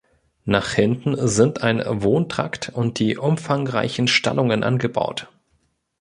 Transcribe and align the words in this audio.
Nach 0.45 0.71
hinten 0.73 1.27
sind 1.27 1.61
ein 1.61 1.83
Wohntrakt 2.01 2.69
und 2.69 2.97
die 2.97 3.17
umfangreichen 3.19 4.07
Stallungen 4.07 4.63
angebaut. 4.63 5.29